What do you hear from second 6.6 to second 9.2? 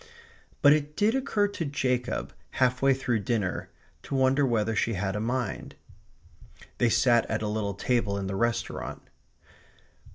They sat at a little table in the restaurant.